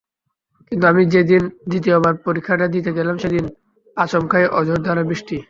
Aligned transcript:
কিন্তু 0.67 0.85
আমি 0.87 1.03
যেদিন 1.13 1.41
দ্বিতীয়বার 1.69 2.15
পরীক্ষাটা 2.25 2.65
দিতে 2.75 2.91
গেলাম 2.97 3.15
সেদিন 3.17 3.45
আচমকাই 3.97 4.45
অঝোরধারায় 4.59 5.07
বৃষ্টি। 5.09 5.35